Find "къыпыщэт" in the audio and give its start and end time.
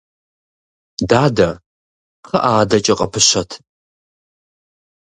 2.99-3.51